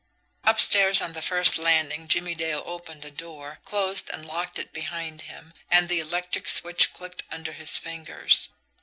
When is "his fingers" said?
7.51-8.49